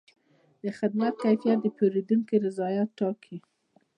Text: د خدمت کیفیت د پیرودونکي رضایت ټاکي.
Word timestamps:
د 0.63 0.63
خدمت 0.77 1.13
کیفیت 1.23 1.57
د 1.61 1.65
پیرودونکي 1.77 2.35
رضایت 2.45 2.89
ټاکي. 2.99 3.37